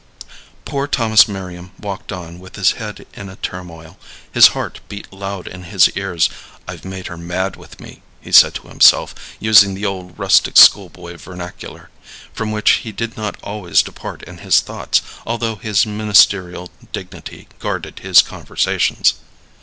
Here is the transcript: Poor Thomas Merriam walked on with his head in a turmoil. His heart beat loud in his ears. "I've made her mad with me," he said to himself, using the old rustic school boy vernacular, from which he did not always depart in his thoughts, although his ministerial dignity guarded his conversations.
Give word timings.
Poor 0.65 0.87
Thomas 0.87 1.27
Merriam 1.27 1.73
walked 1.79 2.11
on 2.11 2.39
with 2.39 2.55
his 2.55 2.71
head 2.71 3.05
in 3.13 3.29
a 3.29 3.35
turmoil. 3.35 3.99
His 4.31 4.47
heart 4.57 4.81
beat 4.89 5.13
loud 5.13 5.45
in 5.47 5.65
his 5.65 5.89
ears. 5.91 6.27
"I've 6.67 6.83
made 6.83 7.05
her 7.05 7.17
mad 7.17 7.55
with 7.55 7.79
me," 7.79 8.01
he 8.19 8.31
said 8.31 8.55
to 8.55 8.67
himself, 8.69 9.13
using 9.39 9.75
the 9.75 9.85
old 9.85 10.17
rustic 10.17 10.57
school 10.57 10.89
boy 10.89 11.17
vernacular, 11.17 11.91
from 12.33 12.51
which 12.51 12.77
he 12.81 12.91
did 12.91 13.15
not 13.15 13.37
always 13.43 13.83
depart 13.83 14.23
in 14.23 14.39
his 14.39 14.59
thoughts, 14.61 15.03
although 15.23 15.57
his 15.57 15.85
ministerial 15.85 16.71
dignity 16.91 17.47
guarded 17.59 17.99
his 17.99 18.23
conversations. 18.23 19.13